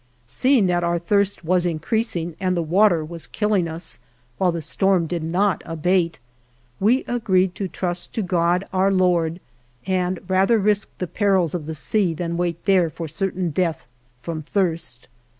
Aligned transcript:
Seeing 0.25 0.65
that 0.65 0.83
our 0.83 0.97
thirst 0.97 1.45
was 1.45 1.63
increasing 1.63 2.35
and 2.39 2.57
the 2.57 2.63
water 2.63 3.05
was 3.05 3.27
killing 3.27 3.67
us, 3.67 3.99
while 4.39 4.51
the 4.51 4.59
storm 4.59 5.05
did 5.05 5.21
not 5.21 5.61
abate, 5.63 6.17
we 6.79 7.03
agreed 7.03 7.53
to 7.53 7.67
trust 7.67 8.11
to 8.15 8.23
God, 8.23 8.65
Our 8.73 8.91
Lord, 8.91 9.39
and 9.85 10.17
rather 10.27 10.57
risk 10.57 10.89
the 10.97 11.05
perils 11.05 11.53
of 11.53 11.67
the 11.67 11.75
sea 11.75 12.15
than 12.15 12.35
wait 12.35 12.65
there 12.65 12.89
for 12.89 13.07
certain 13.07 13.51
death 13.51 13.85
from 14.23 14.41
thirst. 14.41 15.07